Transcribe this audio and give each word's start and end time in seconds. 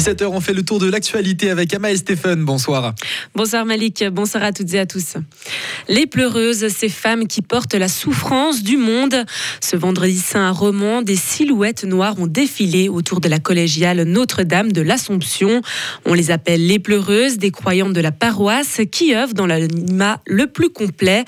17h, 0.00 0.24
on 0.28 0.40
fait 0.40 0.54
le 0.54 0.62
tour 0.62 0.78
de 0.78 0.90
l'actualité 0.90 1.50
avec 1.50 1.74
Ama 1.74 1.90
et 1.90 1.96
Stéphane. 1.96 2.42
Bonsoir. 2.42 2.94
Bonsoir 3.34 3.66
Malik, 3.66 4.02
bonsoir 4.10 4.42
à 4.44 4.50
toutes 4.50 4.72
et 4.72 4.78
à 4.78 4.86
tous. 4.86 5.16
Les 5.88 6.06
pleureuses, 6.06 6.68
ces 6.68 6.88
femmes 6.88 7.26
qui 7.26 7.42
portent 7.42 7.74
la 7.74 7.88
souffrance 7.88 8.62
du 8.62 8.76
monde. 8.76 9.24
Ce 9.60 9.76
vendredi 9.76 10.18
saint 10.18 10.48
à 10.48 10.50
Romans, 10.50 11.02
des 11.02 11.16
silhouettes 11.16 11.84
noires 11.84 12.18
ont 12.18 12.26
défilé 12.26 12.88
autour 12.88 13.20
de 13.20 13.28
la 13.28 13.38
collégiale 13.38 14.02
Notre-Dame 14.02 14.72
de 14.72 14.82
l'Assomption. 14.82 15.62
On 16.04 16.14
les 16.14 16.30
appelle 16.30 16.66
les 16.66 16.78
pleureuses, 16.78 17.38
des 17.38 17.50
croyantes 17.50 17.92
de 17.92 18.00
la 18.00 18.12
paroisse 18.12 18.80
qui 18.90 19.14
œuvrent 19.14 19.34
dans 19.34 19.46
l'anonymat 19.46 20.20
le 20.26 20.46
plus 20.46 20.70
complet. 20.70 21.24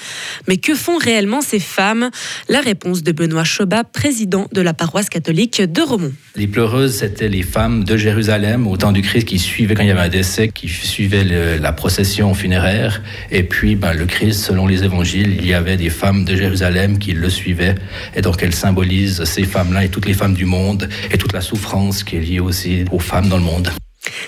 Mais 0.49 0.57
que 0.57 0.75
font 0.75 0.99
réellement 0.99 1.41
ces 1.41 1.61
femmes? 1.61 2.11
La 2.49 2.61
réponse 2.61 3.03
de 3.03 3.13
Benoît 3.13 3.45
Chobat, 3.45 3.85
président 3.85 4.49
de 4.53 4.61
la 4.61 4.75
paroisse 4.75 5.09
catholique 5.09 5.61
de 5.61 5.83
Romont. 5.83 6.13
Les 6.37 6.47
pleureuses, 6.47 6.97
c'était 6.97 7.29
les 7.29 7.43
femmes 7.43 7.85
de 7.85 7.97
Jérusalem 7.97 8.67
au 8.67 8.77
temps 8.77 8.93
du 8.93 9.03
Christ 9.03 9.25
qui 9.25 9.39
suivaient 9.39 9.75
quand 9.75 9.83
il 9.83 9.89
y 9.89 9.93
avait 9.93 10.01
un 10.01 10.09
décès, 10.09 10.49
qui 10.49 10.69
suivaient 10.69 11.25
la 11.59 11.73
procession 11.73 12.33
funéraire. 12.35 13.03
Et 13.31 13.43
puis, 13.43 13.77
ben, 13.77 13.93
le 13.93 14.07
Christ, 14.07 14.22
selon 14.31 14.69
les 14.69 14.85
évangiles, 14.85 15.37
il 15.37 15.47
y 15.47 15.55
avait 15.55 15.77
des 15.77 15.91
femmes 15.91 16.25
de 16.25 16.37
Jérusalem 16.37 16.99
qui 16.99 17.13
le 17.13 17.29
suivaient. 17.29 17.75
Et 18.15 18.23
donc, 18.23 18.43
elles 18.43 18.55
symbolisent 18.55 19.25
ces 19.25 19.43
femmes-là 19.43 19.85
et 19.85 19.89
toutes 19.89 20.07
les 20.07 20.15
femmes 20.15 20.35
du 20.35 20.45
monde 20.45 20.89
et 21.11 21.19
toute 21.19 21.33
la 21.33 21.41
souffrance 21.41 22.05
qui 22.05 22.17
est 22.17 22.21
liée 22.21 22.41
aussi 22.41 22.85
aux 22.93 23.01
femmes 23.01 23.29
dans 23.29 23.39
le 23.39 23.43
monde. 23.43 23.71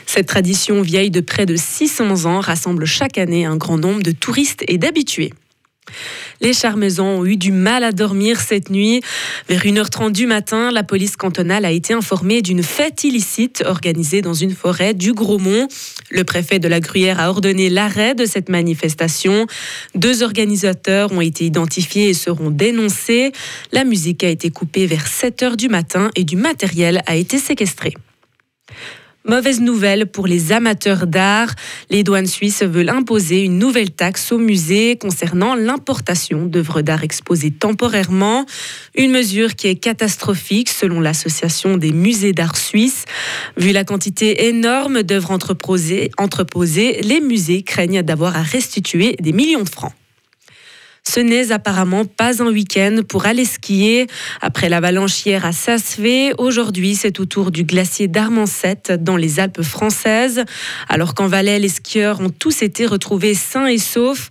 Cette 0.06 0.26
tradition 0.26 0.82
vieille 0.82 1.10
de 1.10 1.20
près 1.20 1.46
de 1.46 1.56
600 1.56 2.26
ans 2.26 2.40
rassemble 2.40 2.86
chaque 2.86 3.18
année 3.18 3.44
un 3.44 3.56
grand 3.56 3.78
nombre 3.78 4.02
de 4.02 4.12
touristes 4.12 4.64
et 4.66 4.78
d'habitués. 4.78 5.32
Les 6.40 6.52
Charmezans 6.52 7.20
ont 7.20 7.24
eu 7.24 7.36
du 7.36 7.52
mal 7.52 7.84
à 7.84 7.92
dormir 7.92 8.40
cette 8.40 8.70
nuit. 8.70 9.00
Vers 9.48 9.62
1h30 9.62 10.12
du 10.12 10.26
matin, 10.26 10.70
la 10.70 10.82
police 10.82 11.16
cantonale 11.16 11.64
a 11.64 11.70
été 11.70 11.94
informée 11.94 12.42
d'une 12.42 12.62
fête 12.62 13.04
illicite 13.04 13.62
organisée 13.66 14.20
dans 14.20 14.34
une 14.34 14.54
forêt 14.54 14.94
du 14.94 15.12
Gros-Mont. 15.12 15.68
Le 16.10 16.24
préfet 16.24 16.58
de 16.58 16.68
la 16.68 16.80
Gruyère 16.80 17.20
a 17.20 17.30
ordonné 17.30 17.70
l'arrêt 17.70 18.14
de 18.14 18.26
cette 18.26 18.48
manifestation. 18.48 19.46
Deux 19.94 20.22
organisateurs 20.22 21.12
ont 21.12 21.20
été 21.20 21.44
identifiés 21.44 22.10
et 22.10 22.14
seront 22.14 22.50
dénoncés. 22.50 23.32
La 23.72 23.84
musique 23.84 24.24
a 24.24 24.28
été 24.28 24.50
coupée 24.50 24.86
vers 24.86 25.06
7h 25.06 25.56
du 25.56 25.68
matin 25.68 26.10
et 26.16 26.24
du 26.24 26.36
matériel 26.36 27.02
a 27.06 27.16
été 27.16 27.38
séquestré. 27.38 27.94
Mauvaise 29.26 29.62
nouvelle 29.62 30.04
pour 30.04 30.26
les 30.26 30.52
amateurs 30.52 31.06
d'art. 31.06 31.54
Les 31.88 32.02
douanes 32.02 32.26
suisses 32.26 32.62
veulent 32.62 32.90
imposer 32.90 33.42
une 33.42 33.58
nouvelle 33.58 33.90
taxe 33.90 34.30
aux 34.32 34.38
musées 34.38 34.96
concernant 34.96 35.54
l'importation 35.54 36.44
d'œuvres 36.44 36.82
d'art 36.82 37.04
exposées 37.04 37.50
temporairement. 37.50 38.44
Une 38.94 39.12
mesure 39.12 39.54
qui 39.54 39.68
est 39.68 39.76
catastrophique 39.76 40.68
selon 40.68 41.00
l'association 41.00 41.78
des 41.78 41.92
musées 41.92 42.34
d'art 42.34 42.58
suisses. 42.58 43.06
Vu 43.56 43.72
la 43.72 43.84
quantité 43.84 44.48
énorme 44.48 45.02
d'œuvres 45.02 45.30
entreposées, 45.30 46.10
entreposées, 46.18 47.00
les 47.00 47.22
musées 47.22 47.62
craignent 47.62 48.02
d'avoir 48.02 48.36
à 48.36 48.42
restituer 48.42 49.16
des 49.20 49.32
millions 49.32 49.62
de 49.62 49.70
francs. 49.70 49.94
Ce 51.06 51.20
n'est 51.20 51.52
apparemment 51.52 52.06
pas 52.06 52.42
un 52.42 52.48
week-end 52.48 53.02
pour 53.08 53.26
aller 53.26 53.44
skier. 53.44 54.08
Après 54.40 54.68
l'avalanche 54.68 55.24
hier 55.24 55.44
à 55.44 55.52
Sasvé, 55.52 56.32
aujourd'hui 56.38 56.96
c'est 56.96 57.20
au 57.20 57.24
tour 57.24 57.52
du 57.52 57.62
glacier 57.62 58.08
d'Armancet 58.08 58.98
dans 58.98 59.16
les 59.16 59.38
Alpes 59.38 59.62
françaises. 59.62 60.44
Alors 60.88 61.14
qu'en 61.14 61.28
Valais, 61.28 61.60
les 61.60 61.68
skieurs 61.68 62.20
ont 62.20 62.30
tous 62.30 62.62
été 62.62 62.84
retrouvés 62.84 63.34
sains 63.34 63.66
et 63.66 63.78
saufs. 63.78 64.28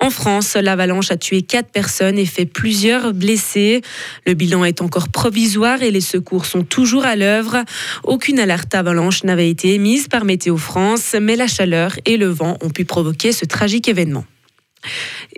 En 0.00 0.10
France, 0.10 0.54
l'avalanche 0.54 1.12
a 1.12 1.16
tué 1.16 1.42
quatre 1.42 1.70
personnes 1.70 2.18
et 2.18 2.26
fait 2.26 2.44
plusieurs 2.44 3.14
blessés. 3.14 3.82
Le 4.26 4.34
bilan 4.34 4.64
est 4.64 4.82
encore 4.82 5.08
provisoire 5.10 5.82
et 5.82 5.92
les 5.92 6.00
secours 6.00 6.44
sont 6.44 6.64
toujours 6.64 7.06
à 7.06 7.14
l'œuvre. 7.14 7.62
Aucune 8.02 8.40
alerte 8.40 8.74
avalanche 8.74 9.22
n'avait 9.22 9.48
été 9.48 9.74
émise 9.74 10.08
par 10.08 10.24
Météo 10.24 10.56
France, 10.56 11.14
mais 11.20 11.36
la 11.36 11.46
chaleur 11.46 11.92
et 12.04 12.16
le 12.16 12.26
vent 12.26 12.58
ont 12.62 12.70
pu 12.70 12.84
provoquer 12.84 13.30
ce 13.30 13.44
tragique 13.44 13.88
événement. 13.88 14.24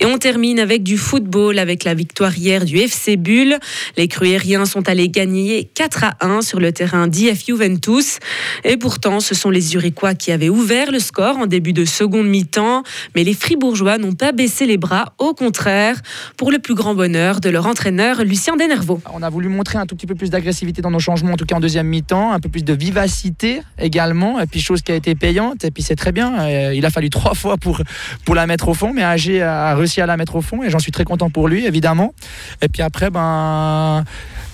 Et 0.01 0.07
on 0.07 0.17
termine 0.17 0.61
avec 0.61 0.85
du 0.85 0.97
football, 0.97 1.59
avec 1.59 1.83
la 1.83 1.95
victoire 1.95 2.37
hier 2.37 2.65
du 2.65 2.79
FC 2.79 3.17
Bull. 3.17 3.59
Les 3.97 4.07
Cruériens 4.07 4.65
sont 4.65 4.89
allés 4.89 5.09
gagner 5.09 5.69
4 5.75 6.05
à 6.05 6.17
1 6.21 6.43
sur 6.43 6.61
le 6.61 6.71
terrain 6.71 7.09
d'IF 7.09 7.45
Juventus. 7.47 8.19
Et 8.63 8.77
pourtant, 8.77 9.19
ce 9.19 9.35
sont 9.35 9.51
les 9.51 9.61
Zurichois 9.61 10.15
qui 10.15 10.31
avaient 10.31 10.49
ouvert 10.49 10.93
le 10.93 11.01
score 11.01 11.39
en 11.39 11.47
début 11.47 11.73
de 11.73 11.85
seconde 11.85 12.29
mi-temps. 12.29 12.85
Mais 13.17 13.25
les 13.25 13.35
Fribourgeois 13.35 13.99
n'ont 13.99 14.13
pas 14.13 14.31
baissé 14.31 14.67
les 14.67 14.77
bras, 14.77 15.15
au 15.19 15.35
contraire, 15.35 16.01
pour 16.37 16.53
le 16.53 16.61
plus 16.61 16.75
grand 16.75 16.95
bonheur 16.95 17.41
de 17.41 17.49
leur 17.49 17.67
entraîneur 17.67 18.23
Lucien 18.23 18.57
Denervaux. 18.57 19.01
On 19.13 19.23
a 19.23 19.31
voulu 19.31 19.49
montrer 19.49 19.79
un 19.79 19.87
tout 19.87 19.97
petit 19.97 20.07
peu 20.07 20.15
plus 20.15 20.31
d'agressivité 20.31 20.81
dans 20.81 20.93
nos 20.93 21.01
changements, 21.01 21.33
en 21.33 21.37
tout 21.37 21.45
cas 21.45 21.57
en 21.57 21.61
deuxième 21.61 21.89
mi-temps, 21.89 22.33
un 22.33 22.39
peu 22.39 22.49
plus 22.49 22.63
de 22.65 22.73
vivacité 22.73 23.63
également, 23.81 24.39
et 24.39 24.47
puis 24.47 24.61
chose 24.61 24.83
qui 24.83 24.93
a 24.93 24.95
été 24.95 25.17
payante, 25.17 25.65
et 25.65 25.73
puis 25.73 25.83
c'est 25.83 25.97
très 25.97 26.13
bien. 26.13 26.39
Euh, 26.41 26.73
il 26.75 26.87
a 26.87 26.91
fallu 26.91 27.11
trois 27.19 27.35
fois 27.35 27.57
pour, 27.57 27.81
pour 28.25 28.37
la 28.37 28.47
mettre 28.47 28.69
au 28.69 28.75
fond, 28.75 28.93
mais 28.95 29.03
AG 29.03 29.41
a 29.41 29.75
réussi 29.75 29.88
à 29.97 30.07
la 30.07 30.17
mettre 30.17 30.37
au 30.37 30.43
fond 30.43 30.63
et 30.63 30.71
j'en 30.71 30.79
suis 30.79 30.93
très 30.93 31.05
content 31.05 31.31
pour 31.31 31.49
lui, 31.49 31.67
évidemment. 31.67 32.15
Et 32.63 32.69
puis 32.69 32.83
après, 32.83 33.11
ben. 33.11 34.05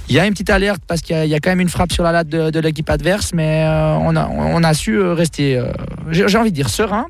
Il 0.08 0.14
y 0.14 0.18
a 0.18 0.26
une 0.26 0.32
petite 0.32 0.50
alerte 0.50 0.82
parce 0.86 1.00
qu'il 1.00 1.24
y, 1.24 1.34
a 1.34 1.40
quand 1.40 1.50
même 1.50 1.60
une 1.60 1.70
frappe 1.70 1.90
sur 1.90 2.04
la 2.04 2.12
latte 2.12 2.28
de, 2.28 2.60
l'équipe 2.60 2.90
adverse, 2.90 3.32
mais 3.32 3.64
euh, 3.64 3.96
on, 3.96 4.14
a, 4.16 4.28
on, 4.28 4.62
a, 4.62 4.74
su 4.74 4.98
euh, 4.98 5.14
rester, 5.14 5.56
euh, 5.56 5.72
j'ai 6.10 6.36
envie 6.36 6.50
de 6.50 6.54
dire, 6.54 6.68
serein. 6.68 7.06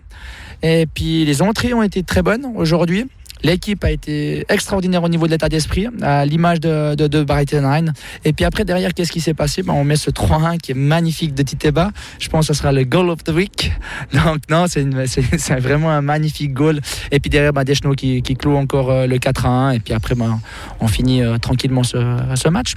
Et 0.62 0.86
puis 0.86 1.24
les 1.24 1.42
entrées 1.42 1.74
ont 1.74 1.82
été 1.82 2.04
très 2.04 2.22
bonnes 2.22 2.46
aujourd'hui. 2.54 3.06
L'équipe 3.44 3.84
a 3.84 3.90
été 3.90 4.44
extraordinaire 4.48 5.02
au 5.02 5.08
niveau 5.08 5.26
de 5.26 5.32
l'état 5.32 5.50
d'esprit, 5.50 5.86
à 6.00 6.24
l'image 6.24 6.60
de, 6.60 6.94
de, 6.94 7.22
Brighton 7.22 7.92
Et 8.24 8.32
puis 8.32 8.46
après, 8.46 8.64
derrière, 8.64 8.94
qu'est-ce 8.94 9.12
qui 9.12 9.20
s'est 9.20 9.34
passé? 9.34 9.62
Ben, 9.62 9.74
On 9.74 9.84
met 9.84 9.96
ce 9.96 10.10
3-1 10.10 10.58
qui 10.58 10.72
est 10.72 10.74
magnifique 10.74 11.34
de 11.34 11.42
Titeba. 11.42 11.90
Je 12.18 12.28
pense 12.30 12.48
que 12.48 12.54
ce 12.54 12.58
sera 12.58 12.72
le 12.72 12.84
goal 12.84 13.10
of 13.10 13.22
the 13.22 13.30
week. 13.30 13.70
Donc, 14.12 14.38
non, 14.48 14.64
c'est 14.66 15.60
vraiment 15.60 15.90
un 15.90 16.00
magnifique 16.00 16.54
goal. 16.54 16.80
Et 17.12 17.20
puis 17.20 17.28
derrière, 17.28 17.52
ben, 17.52 17.64
Deschno 17.64 17.92
qui, 17.92 18.22
qui 18.22 18.34
clôt 18.34 18.56
encore 18.56 18.90
euh, 18.90 19.06
le 19.06 19.18
4-1. 19.18 19.76
Et 19.76 19.80
puis 19.80 19.92
après, 19.92 20.14
ben, 20.14 20.40
on 20.80 20.88
finit 20.88 21.22
euh, 21.22 21.36
tranquillement 21.36 21.82
ce, 21.82 21.98
ce 22.34 22.48
match. 22.48 22.72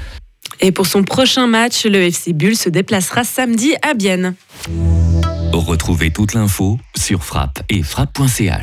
Et 0.59 0.73
pour 0.73 0.85
son 0.85 1.03
prochain 1.03 1.47
match, 1.47 1.85
le 1.85 2.01
FC 2.01 2.33
Bull 2.33 2.55
se 2.55 2.69
déplacera 2.69 3.23
samedi 3.23 3.73
à 3.87 3.93
Bienne. 3.93 4.35
Retrouvez 5.53 6.11
toute 6.11 6.33
l'info 6.33 6.77
sur 6.95 7.23
frappe 7.23 7.59
et 7.69 7.83
frappe.ch. 7.83 8.53